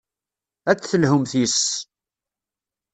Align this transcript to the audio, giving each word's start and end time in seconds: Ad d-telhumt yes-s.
Ad 0.71 0.77
d-telhumt 0.77 1.33
yes-s. 1.39 1.65